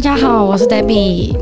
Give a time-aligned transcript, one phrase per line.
[0.00, 1.36] 大家好，我是 Debbie。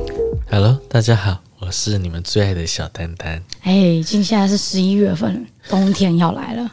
[0.50, 3.40] Hello，大家好，我是你们最爱的小丹丹。
[3.62, 6.68] 哎，今现在是十一月份，冬天要来了。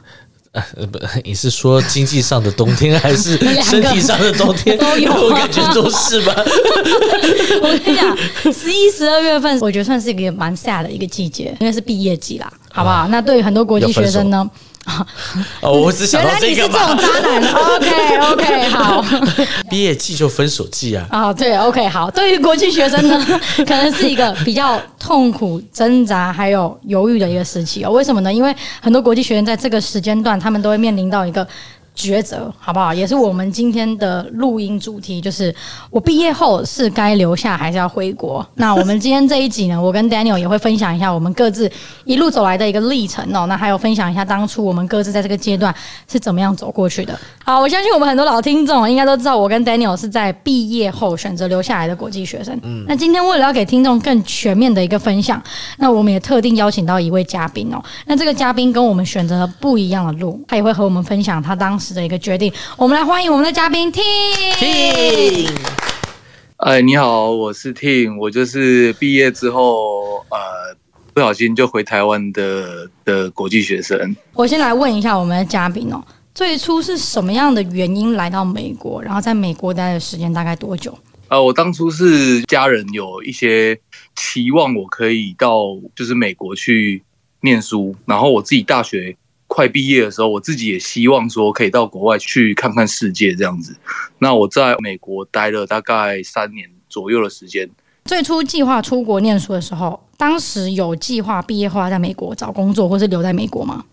[0.53, 4.75] 呃，不， 你是说经济上的冬天，还是 身体上的冬天？
[4.79, 6.33] 都有，我感觉都是吧。
[7.61, 8.17] 我跟你讲，
[8.51, 12.95] 十一、十二月份，我觉得算是一个蛮 sad 的一个季节，因为是毕业季啦，好不好？
[12.95, 14.49] 啊、那对于很多国际学生呢？
[15.61, 16.61] 哦，我只想到这个。
[16.61, 17.53] 原来你是这种渣男。
[17.53, 19.05] OK OK，好。
[19.69, 21.05] 毕业季就分手季啊。
[21.09, 22.09] 啊，对，OK，好。
[22.11, 23.25] 对于国际学生呢，
[23.65, 27.91] 可能是一个比较痛苦、挣扎还有犹豫的一个时期哦。
[27.91, 28.31] 为什么呢？
[28.33, 31.47] 因为很多国际学生在这个时间段，他们都会面临到一个。
[31.95, 32.93] 抉择好不好？
[32.93, 35.53] 也是我们今天的录音主题，就是
[35.89, 38.45] 我毕业后是该留下还是要回国？
[38.55, 41.71] 那我们今天这一集呢，我跟 Daniel 也会分享一下我们各自
[42.03, 43.45] 一路走来的一个历程哦。
[43.47, 45.73] 那还有分享一下当初我们各自在这个阶段
[46.11, 47.17] 是怎么样走过去的。
[47.43, 52.59] 好，我相信我们很多老听众应该都知道，我跟 Daniel 是在毕业后选择留下来的国际学生。
[52.63, 55.41] 嗯，那今天为了要给听众更全面的一个分享，
[55.77, 57.81] 那我们也特定邀请到一位嘉宾哦。
[58.05, 61.84] 那这个嘉宾跟我们选择了不一样的路，他也会和我们分享他当时。
[61.93, 65.51] 的一个决定，我们来欢迎我们的嘉宾 Tim。
[66.57, 70.75] 哎，你好，我是 Tim，我就是毕业之后呃
[71.13, 74.15] 不小心就回台湾的的国际学生。
[74.33, 76.01] 我先来问一下我们的嘉宾哦，
[76.33, 79.01] 最初是什么样的原因来到美国？
[79.01, 80.97] 然后在美国待的时间大概多久？
[81.27, 83.77] 呃，我当初是家人有一些
[84.15, 85.59] 期望，我可以到
[85.95, 87.03] 就是美国去
[87.41, 89.15] 念书，然后我自己大学。
[89.55, 93.73] 快毕业的时候，我自己也希望说可以到国外去看看世界这样子。
[94.19, 97.69] 那我在美国待了大概三年左右的时间。
[98.03, 103.85] 最初计划出国念书的时候，当时有计划毕业后要在美国找工作，或是留在美国吗？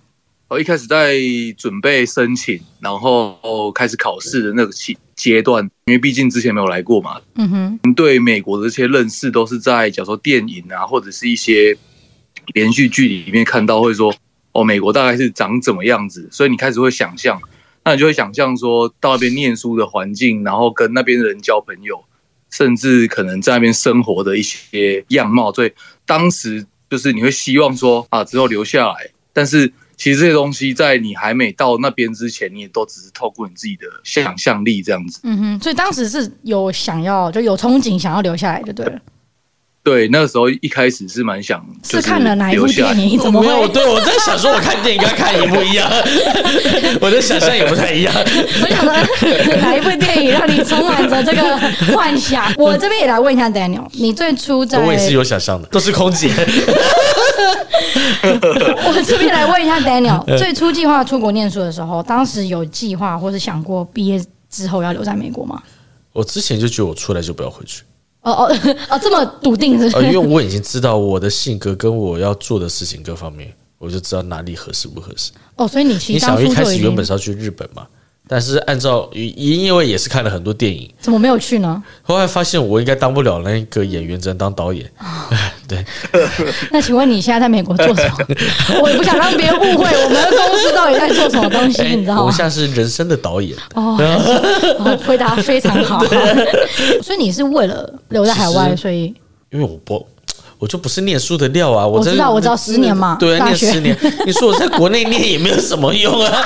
[0.49, 1.15] 我一开始在
[1.57, 7.21] 准备申请，然后开始考试的那个期阶段，因为毕竟之前没有来过嘛。
[7.37, 11.79] 嗯哼，对美国的这些认识都是在假如说电影啊，或者是一些
[12.53, 14.13] 连续剧里面看到，或者说。
[14.53, 16.29] 哦，美国大概是长怎么样子？
[16.31, 17.41] 所以你开始会想象，
[17.85, 22.05] 那你就会想象说到那边念书的环境，然后跟那边的人交朋友，
[22.51, 25.53] 甚至可能在那边生活的一些样貌。
[25.53, 25.73] 所以
[26.07, 29.11] 当时就是你会希望说啊，之后留下来。
[29.33, 35.21] 但是其实这些东西在你还没到那边之前，你也都只是透过你自己的想象力这样子。
[35.23, 38.85] 嗯哼，所以当时是有想要，就有憧憬想要留下来，就对。
[39.85, 43.19] 对，那个时候一开始是蛮想是，是看了哪一部电影？
[43.19, 43.49] 怎么会？
[43.49, 45.91] 没有，对，我在想说，我看电影跟看一部一样，
[47.01, 48.15] 我的想象也不太一样。
[48.15, 48.93] 我想说，
[49.61, 51.59] 哪一部电影让你充满着这个
[51.93, 52.53] 幻想？
[52.57, 56.31] 我这边也来问一下 Daniel，你最初在我也是有想象的，都是空姐。
[58.23, 65.61] 我这边来问一下 Daniel，最初计划出国念书的时候，当时有计划或是想过毕业之后要留在美国吗？
[66.13, 67.83] 我之前就觉得我出来就不要回去。
[68.23, 68.57] 哦哦
[68.91, 70.07] 哦，这么笃定是不是？
[70.07, 75.33] 因为我已经知道我的性格跟我要做的事情各方面，我就知道哪里合适不合适。
[75.57, 77.87] 哦，所以你你想一开始原本是要去日本嘛？
[78.33, 81.83] 但是按照因为也是看了很多电影，怎么没有去呢？
[82.01, 84.91] 后来发现我应该当不了那个演员，只能当导演。
[85.69, 85.85] 对。
[86.71, 88.17] 那请问你现在在美国做什么？
[88.81, 92.23] 我也不想让别人误会我们的公司到底在做什么东西，你知道吗？
[92.25, 93.55] 我现在是人生的导演。
[93.75, 93.99] 哦，
[95.07, 96.03] 回答非常好。
[97.05, 99.15] 所以你是为了留在海外，所以
[99.51, 100.07] 因为我不。
[100.63, 101.85] 我就不是念书的料啊！
[101.85, 103.99] 我知道，我知道，十年嘛，对啊，念十年。
[104.25, 106.41] 你说我在国内念也没有什么用啊。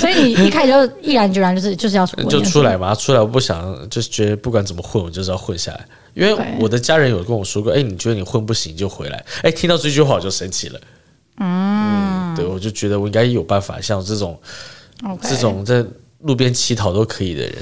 [0.00, 2.92] 所以你一开始就毅然决然就是就是要出国，就出来嘛。
[2.92, 5.86] 出来我不想，就是觉得不管怎么混，我就是要混下来。
[6.14, 9.24] 因为我的家人有跟我说过，哎，你觉得你混不行就回来。
[9.44, 10.80] 哎，听到这句话我就生气了。
[11.38, 14.36] 嗯，对，我就觉得我应该有办法，像这种
[15.22, 15.84] 这种在。
[16.24, 17.52] 路边乞讨都可以的人，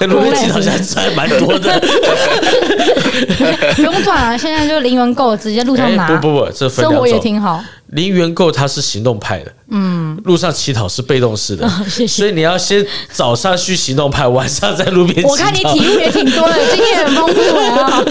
[0.10, 1.80] 路边乞讨现在赚蛮多的，
[3.76, 4.36] 不用赚啊！
[4.36, 6.08] 现在就零元购，直接路上拿。
[6.08, 7.62] 不不不，这生活也挺好。
[7.88, 12.22] 零元购它是行动派的，嗯，路上乞讨是被动式的，谢谢。
[12.22, 15.22] 所以你要先早上去行动派，晚上在路边。
[15.24, 18.02] 我看你体悟也挺多的，经验很丰富啊。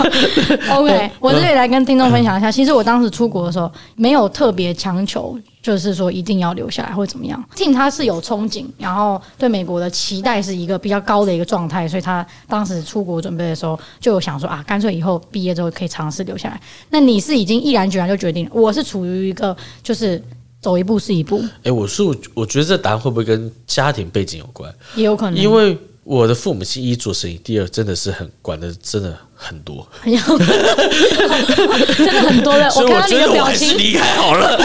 [0.78, 5.38] OK，我这里来跟听众分享一下，其实我当时出国的时候没有特别强求。
[5.62, 16.60] 就是说一定要留下来或怎么样，Tim 他是有憧憬，然后对美国的期待是一个比较高的一个状态，所以他当时出国准备的时候就有想说啊，干脆以后毕业之后可以尝试留下来。
[16.90, 20.20] 那你是已经毅然决然就决定，我是处于一个就是
[20.60, 21.44] 走一步是一步。
[21.64, 22.02] 哎、我是
[22.34, 24.74] 我，觉得这答案会不会跟家庭背景有关？
[24.96, 29.16] 也有可能，因为我的父母亲一做生意，第二真的是很管的，真的。
[29.44, 30.14] 很多，很，
[31.98, 32.72] 真的很多的。
[32.76, 34.56] 我觉得我还是离开好了。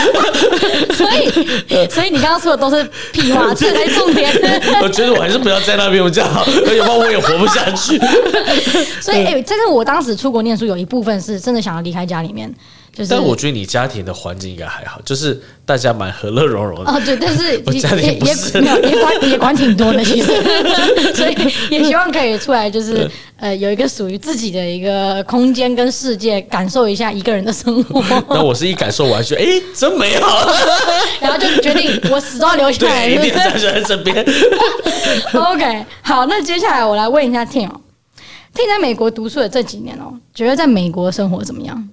[0.93, 4.31] 所以，所以你刚刚说的都是屁话，这才重点。
[4.83, 7.99] 我觉得我还是不要在那边比较好，要不然我也活不下去。
[9.01, 12.55] 所以，哎、欸，但是我当时出国念书，有一部分是真的想要离开家里面。
[12.97, 16.91] 就是、但我觉得你家庭的环境应该还好，就是大家蛮和乐融融的。
[16.91, 20.33] 哦，对，但是 我家庭也也没有也管也管挺多的，其实，
[21.13, 21.37] 所以
[21.71, 23.07] 也希望可以出来，就是
[23.37, 28.03] 呃有一个属于自己的一个空间跟世界，感受一下一个人的生活。
[28.31, 30.51] 那我是一感受，我还觉得哎，真美好，
[31.21, 34.25] 然后就决定我死都要留下来，对，一定要留在这边。
[35.35, 41.89] OK，好，那接下来我来问一下 Tim，Tim 在美国读书的这几年哦，觉得在美国生活怎么样？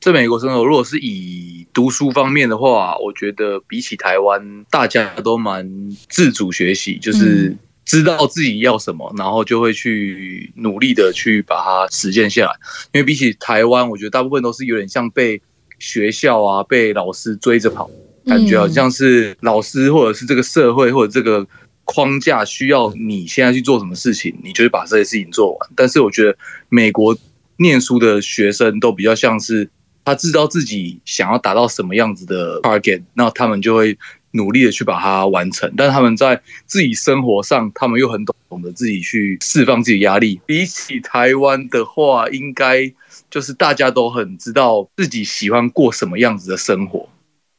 [0.00, 7.54] 在美国生活，如果是以读书方面的话，我觉得比起台湾，大家都蛮自主学习，就是
[7.84, 12.52] 知道自己要什么，然后就会去努力的去把它实践下来。
[12.92, 15.42] 因为比起台湾，我觉得大部分都是有点像被
[15.78, 17.90] 学校啊、被老师追着跑，
[18.24, 21.46] 感觉好像是老师或者是这个社会或者这个
[21.84, 25.70] 框架需要你现在去做什么事情，你就会把这些事情做完。
[25.76, 26.34] 但是我觉得
[26.70, 27.14] 美国
[27.58, 29.68] 念书的学生都比较像是。
[30.04, 33.96] 他知道自己想要达到什么样子的 target，那他们就会
[34.32, 35.72] 努力的去把它完成。
[35.76, 40.40] 但他们在自己生活上，他们又很懂懂得自己去释放自己压力。
[40.46, 42.92] 比起台湾的话，应该
[43.30, 47.08] 就是大家都很知道自己喜欢过什么样子的生活。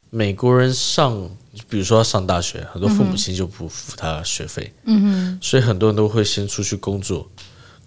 [0.10, 1.30] 美国人上，
[1.70, 7.30] 比如说要上大学，很多父母亲就不付他学费，嗯哼，所以很多人都会先出去工作。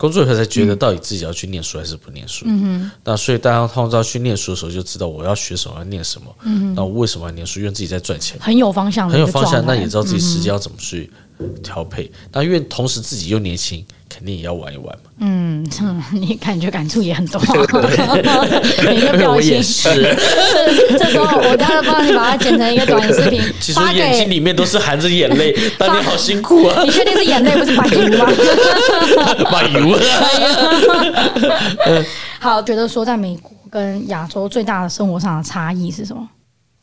[0.05, 2.45] 工作以后才觉得到底自己要去念书还是不念书。
[2.47, 2.91] 嗯哼。
[3.03, 6.27] 那所以大家通常去念书的时候就知道我要学什么，要念什么。
[6.43, 6.75] 嗯。
[6.75, 7.59] 那我为什么要念书？
[7.61, 8.37] 因为自己在赚钱。
[8.39, 9.09] 很有方向。
[9.09, 11.11] 很有方向，那也知道自己时间要怎么去
[11.63, 12.11] 调配。
[12.33, 15.11] 那因为同时自己又年轻，肯定也要玩一玩嘛。
[15.21, 15.67] 嗯，
[16.13, 17.41] 你感觉感触也很多。
[18.85, 19.35] 每个 表情。
[19.35, 20.17] 我也是。
[20.99, 25.55] 这时候我刚刚帮你把它剪成一个短视频， 其实眼睛里面都是含着眼泪。
[25.79, 26.83] 但你好辛苦啊！
[26.85, 28.27] 你确定是眼泪不是白油吗？
[29.51, 29.99] 白油。
[32.41, 36.29] 好，觉得说在美国跟亚洲最大的生活上的差异是什么？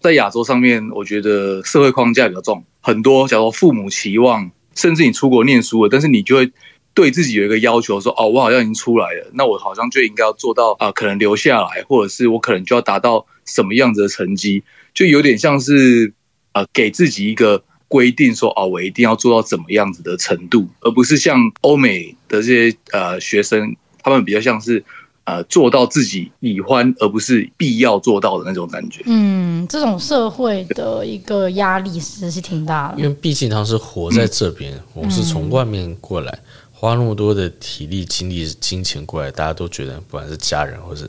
[0.02, 6.52] 在亚洲上面，我觉得社会框架比较重，很多假如父母期望，甚至你出国念书了，但是你就会。
[6.94, 14.62] 对自己有一个要求，说哦，我好像已经出来了，那我好像就应该要做到啊、可能留下来，或者是我可能就要达到什么样子的成绩，
[14.94, 16.14] 就有点像是
[16.52, 23.74] 呃，给自己一个规定说，说哦，我一定要做到怎么样子的程度，而不是像欧美的这些呃学生，
[24.04, 24.84] 他们比较像是
[25.26, 29.02] 呃做到自己喜欢，而不是必要做到的那种感觉。
[29.06, 36.40] 嗯，这种社会的一个压力其实是挺大的，因为毕竟他是活在这边，嗯、我们是从外面过来。
[36.74, 41.06] 花那么多的体力、精力、金钱过来，大家都觉得，不管是家人或者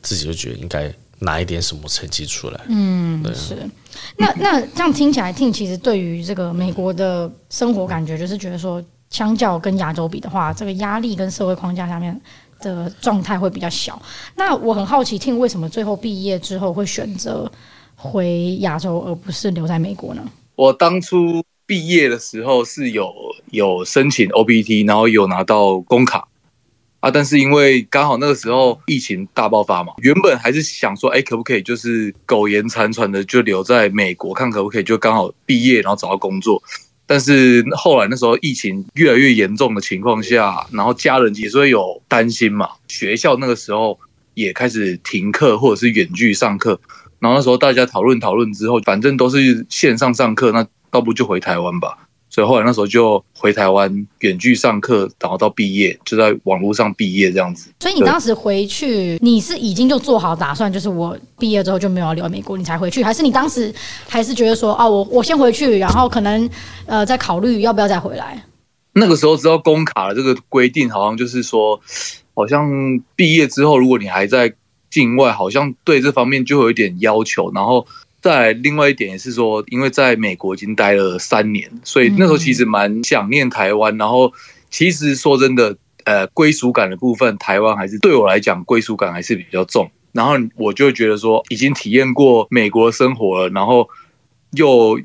[0.00, 2.60] 自己，就觉得应该拿一点什么成绩出来。
[2.68, 3.56] 嗯，对是。
[4.16, 12.20] 那那这样听起来，听其实对于这个美国的生活感觉，就是觉得说，相较跟亚洲比的话，这个压力跟社会框架下面
[12.60, 14.00] 的状态会比较小。
[14.36, 17.50] 那我很好奇，听为什么最后毕业之后会选择
[17.96, 20.22] 回亚洲，而不是留在美国呢？
[20.54, 21.44] 我当初。
[21.68, 23.12] 毕业的时候是有
[23.50, 26.26] 有申请 OPT，然后有拿到工卡
[27.00, 36.62] 啊，但是因为刚好那个时候疫情大爆发嘛，原本还是想说，哎，可不可以就是苟延残喘的就留在美国，看可不可以就刚好毕业，然后找到工作。
[37.08, 43.98] 但是后来那时候疫情越来越严重的情况下，然后家人也是会有担心嘛，学校那个时候
[44.34, 46.78] 也开始停课或者是远距上课，
[47.18, 50.64] 然后那时候大家讨论讨论之后，反正都是线上上课，那。
[50.90, 57.70] 倒不就回台湾吧，所以后来那时候就回台湾远距上课，然后到毕业就在网络上毕业这样子。
[57.80, 63.74] 所以你当时回去，你是已经就做好打算，就是我毕业之后就没有要留在美国，你才回去，还是你当时
[64.08, 66.48] 还是觉得说，哦，我我先回去，然后可能
[66.86, 68.44] 呃再考虑要不要再回来？
[68.92, 71.80] 那个时候知道工卡的这个规定，好像就是说，
[72.34, 72.68] 好像
[73.16, 74.52] 毕业之后，如果你还在
[74.90, 77.86] 境外，好像对这方面就有一点要求，然后。
[78.28, 83.96] 再另外一点也是说，因为在美国已经待了三年，所以那时候其实蛮想念台湾。
[83.96, 84.30] 然后
[84.68, 89.90] 其实说真的，呃，归属感的部分，台湾还是对我来讲归属感还是比较重。
[90.12, 93.88] 然后我就觉得说，已经体验过美国生活了，然后
[94.50, 95.00] 又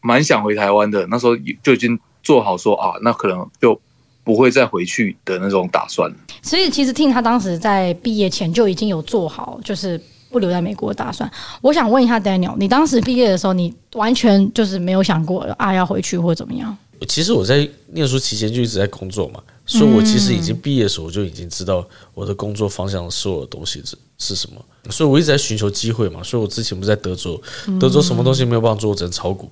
[0.00, 1.04] 蛮想回台湾的。
[1.08, 3.80] 那时候就已经做好说啊，那可能就
[4.22, 6.08] 不会再回去的那种打算。
[6.42, 10.00] 所以其实听他当时在毕业前就已经有做好，就是。
[10.30, 11.30] 不留在美国的打算，
[11.60, 16.76] 我想问一下 Daniel，你当时毕业的时候，你完全就是没有想过啊要回去或怎么样？
[17.06, 24.56] 其实我在念书期间就一直在工作嘛，所以我其实已经毕业的时候，我就已经知道我的工作方向所有的东西是是什么。
[24.90, 26.22] 所以我一直在寻求机会嘛。
[26.22, 27.38] 所以我之前不是在德州，
[27.78, 29.50] 德州什么东西没有办法做，我只能炒股。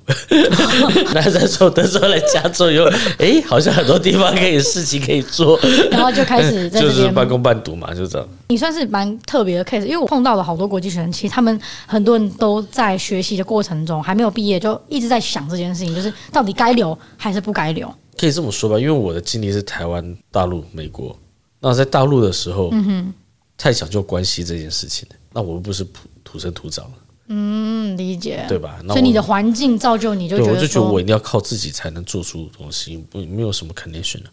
[1.12, 2.86] 那在从德州来加州以后，
[3.18, 8.26] 哎，好像很多地方可以事情可以做，然后就开始在就是半工半读嘛，就这样。
[8.48, 17.92] 你算是蛮特别的 case，因为我碰到了好多国际学生，其实他们很多人都在学习的过程中还没有毕业，就一直在想这件事情，就是到底该留还是不该留。
[18.18, 21.16] 可以这么说吧，因为我的经历是台湾、大陆、美国。
[21.60, 23.14] 那在大陆的时候，嗯哼，
[23.56, 26.92] 太讲究关系这件事情，那我又不是土土生土长的，
[27.28, 28.78] 嗯，理解，对吧？
[28.86, 34.30] 所以你的环境造就你就觉得，我就觉得我一定要靠自己才能做出东西，不没有什么 connection 的。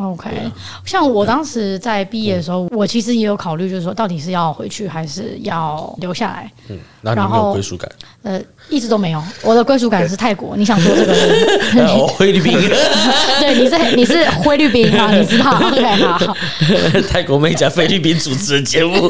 [0.00, 0.28] OK，
[0.84, 6.50] 像我当时在毕业的时候，我其实也有考虑，就是说到底是要回去还是要留下来。
[6.68, 7.90] 嗯，然后没有归属感？
[8.22, 9.22] 呃，一直都没有。
[9.42, 10.56] 我的归属感是泰国。
[10.56, 11.86] 你想说这个人？
[11.98, 12.52] 我菲律宾。
[13.40, 15.10] 对，你是你是菲律宾啊？
[15.12, 15.50] 你知道？
[15.68, 16.36] OK，好。
[17.10, 19.08] 泰国妹加菲律宾主持的节目。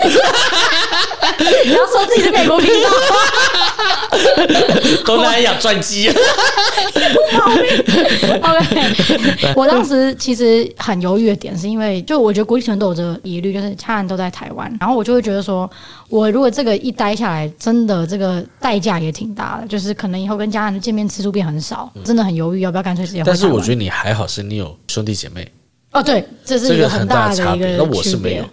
[1.64, 2.90] 你要说自己是美国频道。
[5.04, 6.12] 东南亚转机，有
[7.38, 7.64] 毛病。
[8.42, 15.70] OK，我当时其实很犹豫的点，是因为就我觉得国际学生都有这个疑虑，就是家人都在台湾，然后我就会觉得说，
[16.08, 23.26] 我如果这个一待下来，真的这个代价也挺大的，就是可能以后跟家人的见面次数变很少，真的很犹豫要不要干脆直接回。
[23.26, 25.46] 但是我觉得你还好，是你有兄弟姐妹。
[25.92, 27.76] 哦，对，这是一个很大的差别。
[27.76, 28.44] 那我是没有。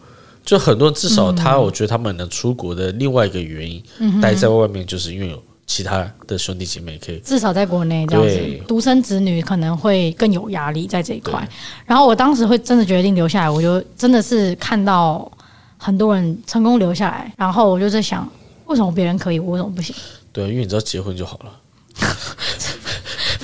[0.46, 3.84] 就很多，至少他，我觉得他们能出国的另外一个原因，
[4.22, 7.18] 待在外面，就是因为有其他的兄弟姐妹可以。
[7.20, 11.50] 至少在国内这样子，独生子女可能会更有压力在这一块。
[11.86, 15.30] 然后我当时会真的决定留下来，我就真的是看到
[15.78, 18.30] 很多人成功留下来，然后我就在想，
[18.68, 19.96] 为什么别人可以，我为什么不行？
[20.32, 21.52] 对，因为你知道结婚就好了。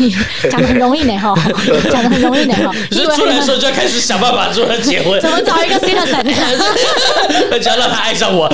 [0.02, 0.16] 你
[0.50, 1.34] 讲的很容易呢，哈，
[1.92, 2.72] 讲的很容易呢，哈。
[2.92, 6.24] 所以出来的时候就要开始想办法如何结婚，怎么找一个新的神，
[7.62, 8.52] 只要让他爱上我，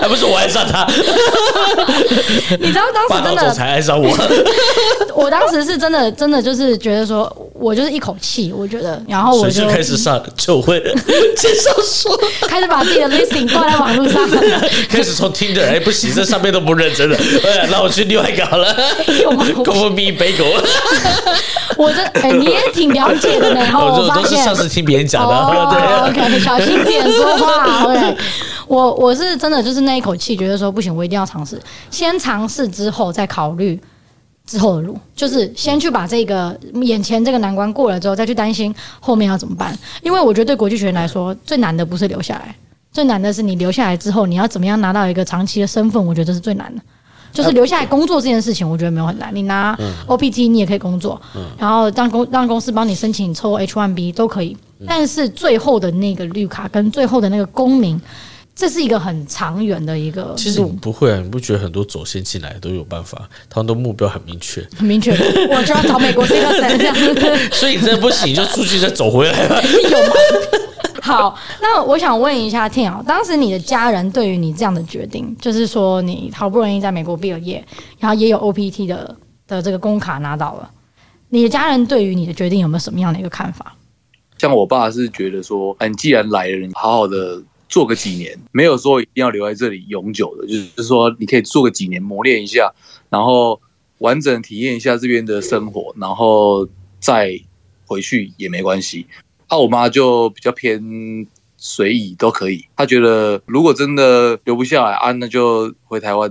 [0.00, 0.86] 还不是我爱上他。
[2.58, 4.10] 你知道当时真的才爱上我，
[5.14, 7.24] 我当时是真的真的就是觉得说，
[7.60, 10.82] 我就是一口气，我觉得，然后我就开始上求婚
[11.36, 12.08] 介绍书，
[12.48, 14.26] 开始把自己的 listing 挂在网络上，
[14.88, 18.74] 开始从听的，哎，不行，这上面都不认真的，哎，那我去另外一个好了。
[20.00, 20.44] 一杯狗，
[21.76, 23.60] 我这哎，你也挺了解的呢。
[23.60, 25.34] 然后我发现，都是上次听别人讲的。
[25.34, 27.84] 哦、对，OK，小心点说话。
[27.84, 28.16] OK，
[28.66, 31.60] 我我是真的就是那一口气，觉得说不行，我一定要尝试。
[31.90, 33.78] 先尝试之后再考虑
[34.50, 39.78] 之后的路，就是先去把这个眼前这个难关过了之后，再去担心后面要怎么办。
[40.02, 42.52] 因为我觉得对国际学员来说，最难的不是留下来，
[42.90, 46.04] 最难的是你留下来之后，你要怎么样拿到一个长期的身份。
[46.04, 46.82] 我觉得这是最难的。
[47.32, 49.32] 就是留下来工作这件事情，我觉得没有很难。
[49.32, 49.78] 你拿
[50.08, 51.20] OPT，你也可以工作，
[51.56, 54.56] 然后让公让公司帮你申请抽 H1B 都可以。
[54.84, 58.00] 但是最后的那个绿卡跟最后的那个公民，
[58.60, 60.34] 这是一个很长远的一个。
[60.36, 63.26] 其实你不会啊，你不觉得很多走线进来都有办法？
[63.48, 65.12] 他们的目标很明确，很明确。
[65.48, 67.14] 我就要找美国这个省这样子。
[67.52, 69.58] 所以你真的不行，就出去再走回来吧。
[69.64, 70.12] 有吗？
[71.00, 77.64] 好，那我想问一下 Tim 啊，当时你的家人对于你这样的决定，就是说你好不容易在美国毕了业，
[77.98, 79.16] 然后也有 OPT 的
[79.48, 80.70] 的这个工卡拿到了，
[81.30, 83.74] 你的家人对于你的决定有没有什么样的一个看法？
[84.36, 92.74] 像我爸是觉得说，嗯，既然来了，你好好的做个几年，没有说一定要留在这里永久的，就是说你可以做个几年磨练一下，
[93.08, 93.58] 然后
[93.98, 97.40] 完整体验一下这边的生活，然后再
[97.86, 99.06] 回去也没关系。
[99.46, 102.64] 啊、我妈就比较偏随意，都可以。
[102.76, 106.28] 她觉得如果真的留不下来啊，那就回台湾，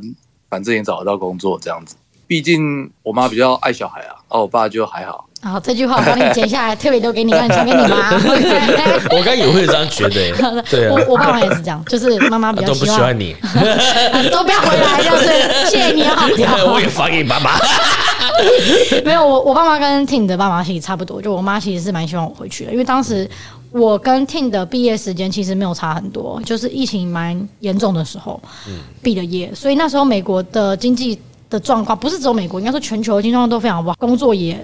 [0.49, 1.95] 反正也找得到工作这样子。
[2.27, 5.28] 毕竟我妈比较爱小孩啊，啊，我爸就还好。
[5.41, 8.11] 好，这句话我帮你剪下来，特别留给你，让你传给你妈。
[9.15, 13.35] 我刚也会这样觉得，对啊，我我爸妈也是这样，就是妈妈比较喜欢都不喜欢你，
[14.31, 16.73] 都不要回来，就是谢谢你哦。
[16.73, 17.51] 我也发给你爸妈。
[19.05, 23.29] 没有，我我爸妈跟 Tin 的爸妈其实差不多，就我妈其实是蛮希望我回去的，因为当时
[23.71, 28.39] 我跟 Tin 的毕业时间其实没有差很多，就是疫情蛮严重的时候
[29.01, 31.17] 毕的业，所以那时候美国的经济
[31.49, 34.55] 的状况不是只有美国，应该说全球的经济状况都非常不好，工作也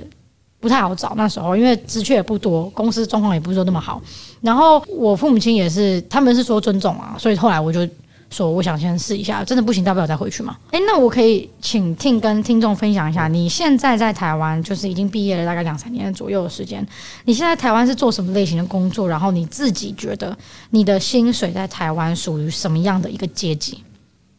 [0.66, 1.14] 不太好找。
[1.16, 4.02] 那时候因为职缺也不多，公司状况也不是说那么好，
[4.42, 7.88] 然后我父母亲也是，他们是说尊重啊，所以后来我就。
[8.32, 10.58] 说我想先试一下，真的不行，大不了再回去嘛。
[10.74, 16.86] 诶，那我可以请 Tim 跟听众分享一下，你现在在台湾就是已经毕业了大概两三年左右的时间，
[17.26, 19.08] 你现在台湾是做什么类型的工作？
[19.08, 20.36] 然后你自己觉得
[20.72, 23.84] 你的薪水在台湾属于什么样的一个阶级？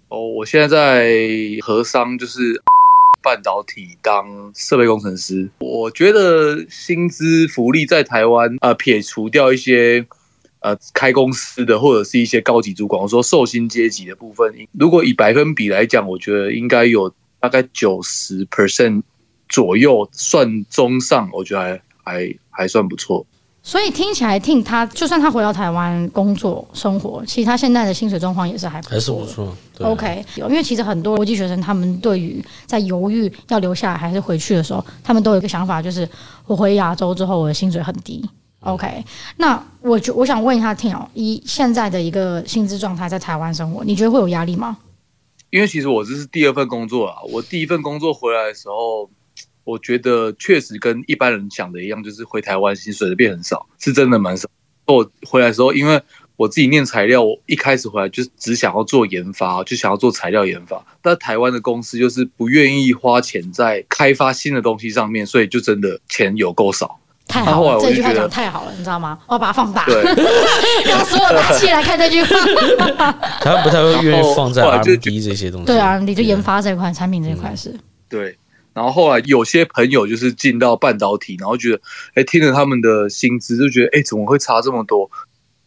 [0.08, 1.08] 哦，我现在在
[1.62, 2.60] 和商，就是。
[3.26, 5.50] 半导体当设备工程师。
[5.58, 10.06] 我觉得薪资福利在台湾，呃，撇除掉一些
[10.60, 19.02] 呃开公司的或者是一些高级主管，我说受薪阶级的部分，如果以百分比来讲，我觉得应该有大概九十 percent
[19.48, 23.26] 左右，算中上，我觉得还还还算不错。
[23.66, 29.56] 所以听起来，Tim 他就算他回到台湾工作生活，其实他现在的薪水状况也是还不错，还是不错。
[29.80, 36.08] OK，因为其实很多国际学生他们对于在犹豫要留下来还是回去的时候，他们都有一个想法，就是
[36.46, 38.24] 我回亚洲之后，我的薪水很低。
[38.60, 39.04] OK，
[39.38, 44.78] 那我就我想问一下 Tim 哦，以现在的一个薪资状态在台湾生活，你觉得会有压力吗？
[45.50, 49.10] 因为其实我这是第二份工作啊，我第一份工作回来的时候。
[49.66, 54.48] 我觉得确实跟一般人想的一样，就是回台湾薪水的变很少，是真的蛮少。
[54.86, 56.00] 我回来的时候，因为
[56.36, 60.80] 我自己念材料，我一开始回来就只想要做研发，就想要做材料研发。
[61.02, 67.00] 但台湾的公司就是不愿意花钱在开发新的东西上面，所以就真的钱有够少。
[67.26, 69.18] 太好了，这句话讲太好了，你知道吗？
[69.26, 69.84] 我要把它放大，
[70.86, 72.36] 用所有的气来看这句话。
[73.40, 75.66] 他不太会愿意放在 R&D 这些东西。
[75.66, 77.74] 对啊，你就研发这一块，产品这一块是。
[78.08, 78.38] 对。
[78.76, 81.80] 然后后来有些朋友就是进到半导体，然后觉得，
[82.12, 85.10] 哎，听了他们的薪资就觉得，哎，怎么会差这么多？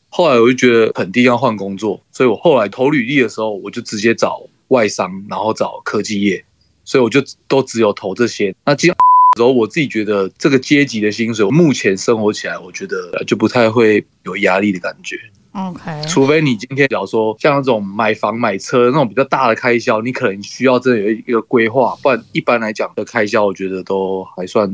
[0.10, 6.46] 后来我就觉得肯定要换工作，所以我后来投履历的时候，我就直接找外商，然后找科技业，
[6.86, 8.56] 所以我就都只有投这些。
[8.64, 8.92] 那进
[9.38, 15.20] 时候我自己觉得这个阶级的薪水，我目前生活起来，我觉得就不太会有压力的感觉。
[15.52, 24.72] OK，除非你今天假如说像那种买房买车那种比较大的开销，你可能需要真的有一个规划，不然一般来讲的开销，我觉得都还算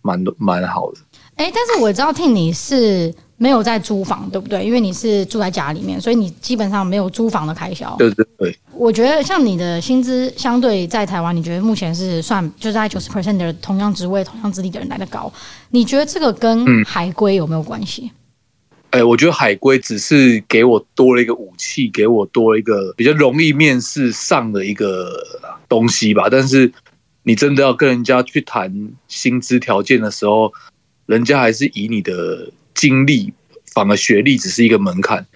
[0.00, 0.98] 蛮蛮好的。
[1.36, 4.64] 哎、欸，但是我知道 Tim 你是没有在租房，对不对？
[4.64, 7.94] 因为你是住在家里面，所以你基本上没有租房的开销。
[7.98, 8.56] 对对对。
[8.72, 15.30] 我觉得像你的薪资相对在台湾，你觉得目前是算就是在九十 percent 的同样职位、同样资历的人来的高，
[15.70, 18.04] 你觉得这个跟海归有没有关系？
[18.06, 18.10] 嗯
[18.94, 25.20] 哎，我觉得海归只是给我多了一个武器，给我多了一个比较容易面试上的一个
[25.68, 26.28] 东西吧。
[26.30, 26.72] 但是
[27.24, 30.52] 你真的要跟人家去谈薪资条件的时候，
[31.06, 33.32] 人家还是以你的经历，
[33.72, 35.26] 反而学历只是一个门槛，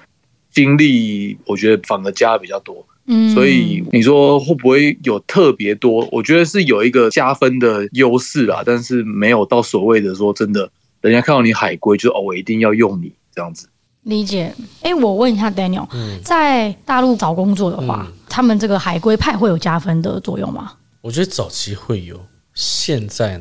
[0.53, 2.87] 经历我觉得反而加的比较多。
[3.07, 6.09] 嗯，所以你说会不会有特别多？
[6.13, 13.11] 我觉得是有一个加分的优势啦，但是没有到所谓的说真的，人家看到你海归就哦，我一定要用你。
[13.39, 13.69] 这样子
[14.03, 14.53] 理解。
[14.83, 20.73] 哎，我问一下 Daniel，嗯，在大陆找工作的话，嗯，他们这个海归派会有加分的作用吗？
[21.01, 22.21] 我觉得早期会有，
[22.53, 23.41] 现在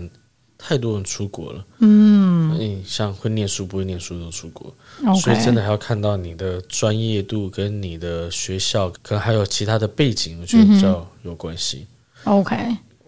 [0.55, 1.65] 太多人出国了。
[1.79, 4.71] 嗯，像会念书不会念书都出国
[5.19, 11.87] 所以真的还要看到你的专业度跟你的学校，可能还有其他的背景，我觉得比较有关系。
[12.25, 12.55] OK，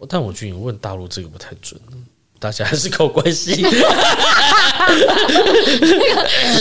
[0.07, 1.79] 但我觉得你问大陆这个不太准。
[2.39, 3.61] 大家还是靠关系，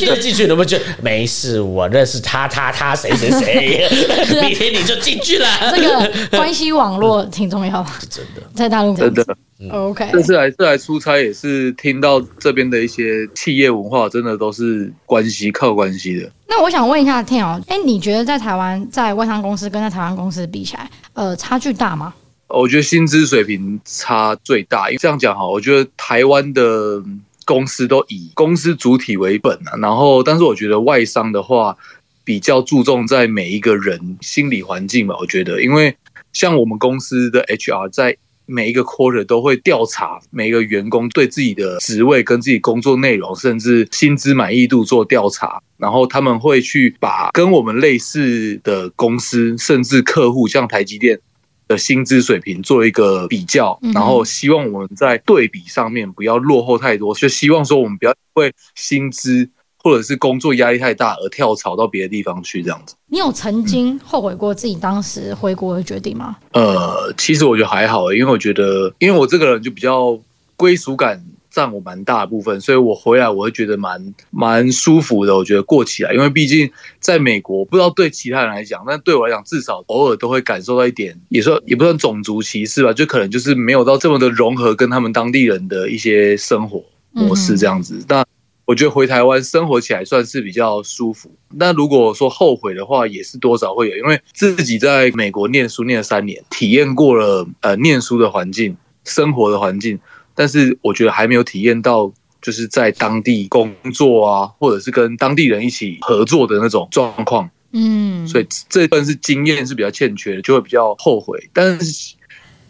[0.00, 1.60] 那个进去能不能就没事？
[1.60, 3.88] 我认识他，他，他，谁，谁，谁，
[4.42, 5.48] 明天你就进去了。
[5.74, 9.24] 这个关系网络挺重要的，是真的，在大陆真的。
[9.70, 16.30] OK，这次来这来出差也是听到这边的一些企业文化，真的都是关系靠关系的。
[16.48, 22.14] 那我想问一下 Tim 哦，哎，你觉得在台湾，在外商公司跟在台湾公司比起来，呃，差距大吗？
[22.48, 27.02] 我觉得薪资水平差最大，因为这样讲哈，我觉得台湾的
[27.44, 31.76] 公司都以公司主体为本啊，然后但是我觉得外商的话
[32.24, 35.94] 比较注重在每一个人心理环境吧，我觉得，因为
[36.32, 51.20] 像我们公司的 HR 在每一个 quarter 都会调查每一个员工对自己的职位跟自己工作内容，甚至薪资满意度做调查，然后他们会去把跟我们类似的公司，甚至客户，像台积电。
[51.68, 62.96] 的薪资水平做一个比较，然后希望我们在对比上面不要落后太多，就希望说我们不要因为薪资或者是工作压力太大而跳槽到别的地方去这样子。
[63.06, 66.36] 你有曾经后悔过自己当时回国的决定吗？
[66.52, 70.18] 呃，其实我觉得还好，因为我觉得，因为我这个人就比较
[70.56, 71.22] 归属感。
[71.58, 75.36] 占我蛮大的部分，所以我回来我会觉得蛮蛮舒服的。
[75.36, 88.04] 我觉得过起来，因为毕竟在美国，不知道对其他人来讲，但对我来讲，至少偶尔都会感受到一点，也说也不算种族歧视吧，就可能就是没有到这么的融合跟他们当地人的一些生活模式这样子。
[88.08, 88.24] 那
[88.64, 91.28] 我觉得回台湾生活起来算是比较舒服。
[91.56, 99.98] 那如果说后悔的话，也是多少会有，因为自己在美国念书念了三年，体验过了呃念书的环境、生活的环境。
[100.38, 107.50] 但是我觉得还没有体验到，就是在当地工作啊，或者是跟当地人一起合作的那种状况。
[107.72, 111.50] 嗯，所以这份是经验是比较欠缺的，就会比较后悔。
[111.52, 112.14] 但是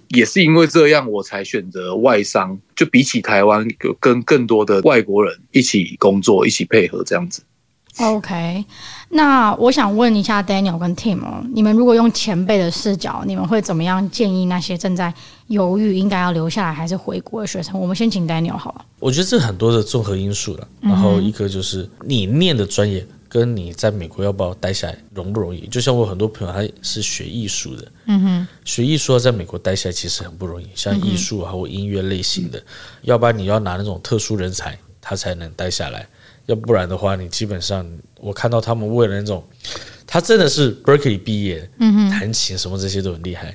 [0.08, 2.58] 也是因为这样，我才选择外商。
[2.74, 3.68] 就比起台湾，
[4.00, 7.42] 跟更多的外国人一起工作，一起配合这样子。
[8.00, 8.64] OK，
[9.08, 11.20] 那我想问一下 Daniel 跟 Tim，
[11.52, 15.12] 你们如果用前辈的视角，你们会怎么样建议那些正在
[15.48, 17.80] 犹豫应该要留下来还是回国的学生？
[17.80, 18.84] 我们先请 Daniel 好了。
[19.00, 25.66] 我觉得这很多的综合因素了，然后一个就是你念的专业跟你在美国要不要待下来容不容易？
[25.66, 32.62] 就像我很多朋友他是学艺术的，嗯哼，学艺术要在美国待下来其实很不容易，像艺术啊或音乐类型的，
[33.02, 36.06] 要不然你要拿那种特殊人才，他才能待下来。
[36.48, 37.86] 要不然的话，你基本上
[38.18, 39.44] 我看到他们为了那种，
[40.06, 41.68] 他真的是 Berkeley 毕业，
[42.10, 43.54] 弹琴什么这些都很厉害，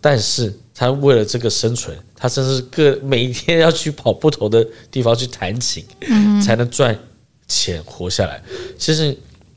[0.00, 6.98] 但是他为了这个生存，他甚至各每一天要去跑不同的地方去弹琴，嗯，才能赚
[7.46, 8.42] 钱活下来。
[8.78, 9.14] 其实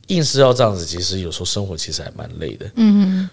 [0.08, 2.69] 硬是要这样子，其实有时候生活其实还蛮累的。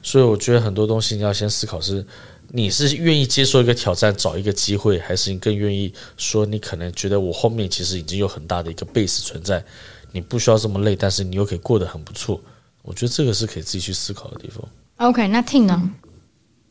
[0.00, 2.06] 所以我觉得很多东西你要先思考是。
[2.52, 9.64] 你是愿意接受一个挑战，找一个机会，还是你更愿意说你可能觉得我后面其实已经有很大的一个 base 存在，
[10.12, 12.40] 你不需要这么累，但是你又可以过得很不错。
[12.82, 14.64] 我觉得这个是可以自己去思考的地方。
[14.96, 15.90] OK，那 t i n 呢？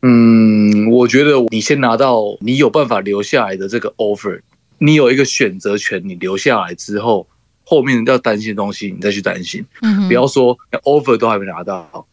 [0.02, 4.42] 嗯，我觉得你先拿到你有办法留下来的这个 offer，
[4.80, 7.28] 你有一个选择权，你留下来之后，
[7.64, 9.66] 后面要担心的东西你再去担心。
[9.82, 12.08] 嗯，不要说 offer 都还没拿到。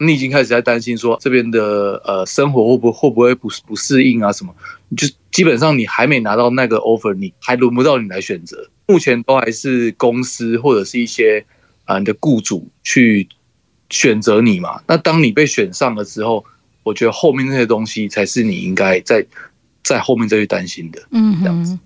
[0.00, 4.54] 你已经开始在担心说这边的呃生活会不会会不会不不适应啊什么？
[4.96, 8.68] 就基本上你还没拿到那个 offer，你还轮不到你来选择。
[8.86, 11.44] 目前都还是公司或者是一些
[11.84, 13.28] 啊你的雇主去
[13.90, 14.80] 选择你嘛。
[14.86, 16.44] 那当你被选上了之后，
[16.84, 19.26] 我觉得后面那些东西才是你应该在
[19.82, 21.02] 在后面再去担心的。
[21.10, 21.78] 嗯，这样子。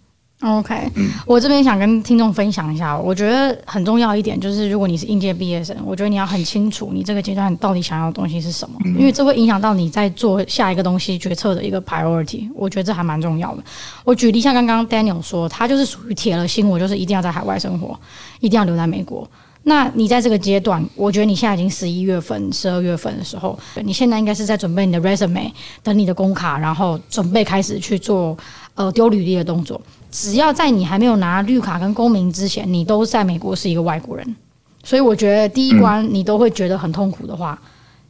[0.42, 0.90] OK，
[1.24, 12.50] 我这边想跟听众分享一下，我觉得很重要一点就是，如果你是应届毕业生，我觉得你要很清楚你这个阶段到底想要的东西是什么，因为这会影响到你在做下一个东西决策的一个 priority。
[12.56, 13.62] 我觉得这还蛮重要的。
[14.04, 17.96] 我举例像刚刚 Daniel 说，他就是属于铁了心，我就是一定要在海外生活，
[18.40, 19.28] 一定要留在美国。
[19.64, 25.52] 那你在这个阶段，我觉得你现在已经十一月份、十二月份的时候，你现在应该是在准备你的 resume，
[25.84, 28.36] 等你的工卡，然后准备开始去做
[28.74, 29.80] 呃丢履历的动作。
[30.10, 34.36] 只要在你还没有拿绿卡跟公民之前，你都在美国是一个外国人，
[34.82, 37.58] 所以我觉得第一关你都会觉得很痛苦的话，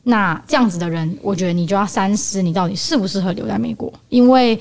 [0.02, 4.58] 那这样子的人，我觉得你就要三思，你到底适不适合留在美国，因为。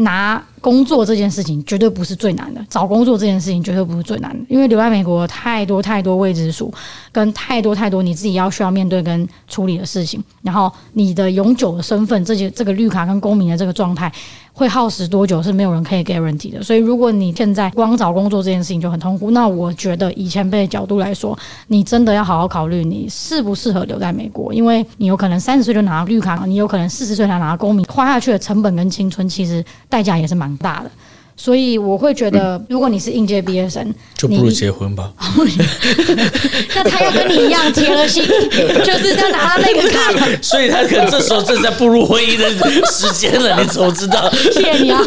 [0.00, 6.72] 拿工作这件事情绝对不是最难的，找工作这件事情绝对不是最难的，因为留在美国太多太多未知数，
[7.12, 14.12] 跟太多太多你自己要需要面对跟处理的事情，然后你的永久的身份，这些这个绿卡跟公民的这个状态
[14.52, 29.64] 会耗时多久是没有人可以 guarantee 的，所以如果你现在光找工作这件事情就很痛苦，那我觉得以前辈的角度来说，你真的要好好考虑你适不适合留在美国，因为你有可能三十岁就拿绿卡，你有可能四十岁才拿到公民，花下去的成本跟青春其实。
[29.90, 30.90] 代价也是蛮大的，
[31.36, 35.12] 所以我会觉得，如果你是应届毕业生，就不如结婚吧。
[36.74, 38.24] 那他要跟你一样铁了心，
[38.84, 42.50] 就是要拿到那个卡，所以他可能这时候正在步入婚姻的
[42.86, 43.60] 时间了。
[43.60, 44.30] 你怎么知道？
[44.32, 45.00] 谢谢你啊。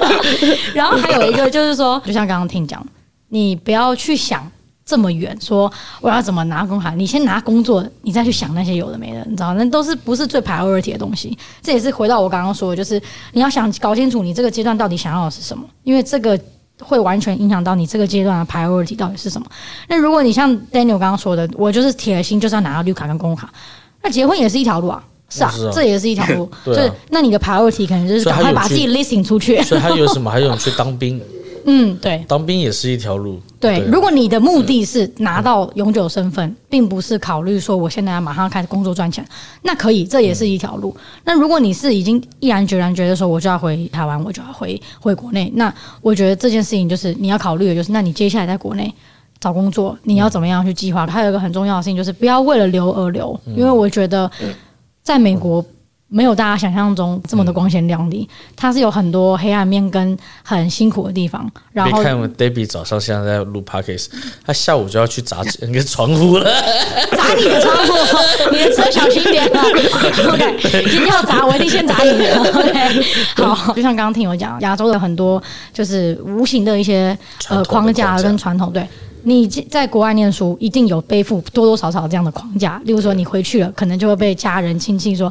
[0.74, 2.84] 然后还有一个就是说，就像刚刚听讲，
[3.28, 4.50] 你不要去想。
[4.88, 5.70] 这么远，说
[6.00, 6.94] 我要怎么拿工卡？
[6.94, 11.36] 你先拿工作，你再去想那些有的没的，你知道，那都是不是最 priority 的东西。
[11.60, 12.98] 这也是回到我刚刚说的，就是
[13.32, 16.40] 你要想搞清楚你这个阶段到底想要的是什么，因为这个
[16.80, 19.46] 会完全影响到你这个阶段的 priority 到底是什么。
[19.88, 23.52] 那如果你像 Daniel 刚刚说的，我就是铁了心就是要拿到绿卡跟工卡，
[24.02, 26.50] 那结婚也是一条路啊，是啊，是啊，这也是一条路。
[26.64, 29.60] 对、啊，那你的 priority 可能就是赶快把自己 listing 出去。
[29.60, 30.30] 所以还有什么？
[30.30, 31.20] 还有去当兵。
[31.64, 33.40] 嗯，对，当兵也是一条路。
[33.60, 39.26] 对，如果你的目的是拿到永久身份，并不是考虑说我现在要马上开始工作赚钱，
[39.62, 40.96] 那可以，这也是一条路。
[41.24, 48.92] 那如果你是已经毅然决然觉得说我就要回台湾，我就要回回国内，那我觉得这件事情就是你要考虑的，就是那你接下来在国内
[49.40, 51.06] 找工作，你要怎么样去计划？
[51.06, 54.30] 还有一个很重要的事情就是不要为了留而留，因为我觉得
[55.02, 55.64] 在美国。
[56.10, 61.46] 没有大家想象中这么的光鲜亮丽，它是有很多黑暗面跟很辛苦的地方。
[61.70, 64.06] 然后，看我们 Debbie 早上现在在录 Podcast，
[64.42, 66.50] 他下午就要去砸那个 窗户了，
[67.14, 67.92] 砸你的窗户，
[68.50, 69.62] 你的车小心点啊！
[70.32, 70.58] OK，
[70.90, 72.38] 今天要砸，我一定先砸你的。
[72.54, 73.04] OK，
[73.36, 75.42] 好，就像刚刚听我讲，亚洲的很多
[75.74, 77.16] 就是无形的一些
[77.50, 78.88] 呃框架跟传统，对，
[79.24, 82.80] 你在国外念书，一定有背负多多少少这样的框架。
[82.86, 85.30] 例如说，你回去了，可能就会被家人亲戚说。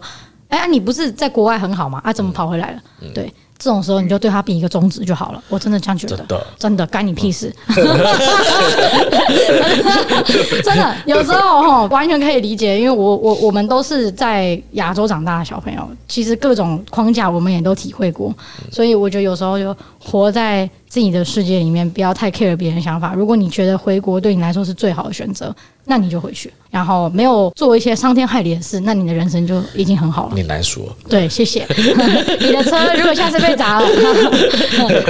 [0.50, 2.00] 哎、欸，你不是在国外很好吗？
[2.04, 2.80] 啊，怎么跑回来了？
[3.02, 5.44] 嗯、对，这种时候你就对他比一个中指就好了。
[5.50, 6.16] 我真的这样觉得，
[6.58, 7.54] 真的，干你屁事。
[7.76, 7.94] 真的，
[10.64, 18.34] 真的，有时候哈，完全可以理解，因为我我我们都是在亚洲长大的小朋友，其实各种框架我们也都体会过，
[18.72, 23.14] 所以我觉得有时候就活在自己的世界里面，不要太 care 别人的想法。
[23.14, 25.54] 如果你觉得回国对你来说是最好的选择，
[25.86, 30.32] 那你就回去，然后没有做一些伤天害理的事，那你的人生就已经很好了。
[30.36, 30.84] 你难说。
[31.08, 31.66] 对，谢谢。
[32.40, 33.88] 你的车如果下次被砸了，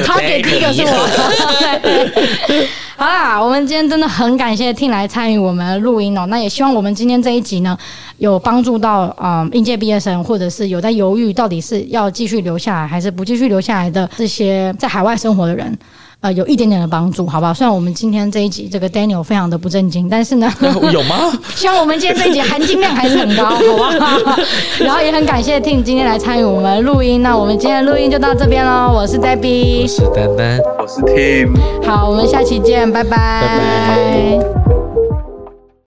[0.05, 2.67] 他给第一个 是我。
[2.97, 6.25] 好啦，我们今天真的很感谢 Tim 来参与我们的录音哦。
[6.25, 7.77] 那也希望我们今天这一集呢，
[8.17, 15.77] 有帮助到嗯应届毕业生，或者是有在犹豫到底是要继续留下来还是不继续留下来的这些在海外生活的人。
[16.19, 17.53] 呃，有一点点的帮助，好不好？
[17.53, 20.51] 虽然我们今天这一集这个 Daniel 非常的不正经，但是呢，
[20.91, 21.31] 有吗？
[21.53, 24.35] 希望我们今天这一集含金量还是很高，好不好？
[24.81, 28.91] 然后也很感谢 Tim 今天来参与我们录音，那我们今天的录音就到这边喽。
[28.95, 31.55] 我是 Debbie，我是丹丹，我是 Tim。
[31.85, 33.09] 好，我们下期见，拜拜。
[33.09, 34.76] 拜拜。